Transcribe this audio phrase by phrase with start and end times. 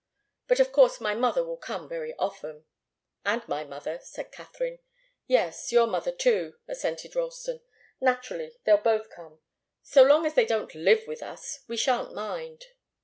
[0.47, 2.65] But of course my mother will come very often."
[3.23, 4.79] "And my mother," said Katharine.
[5.27, 7.61] "Yes your mother, too," assented Ralston.
[8.01, 9.41] "Naturally, they'll both come.
[9.83, 12.65] So long as they don't live with us, we shan't mind."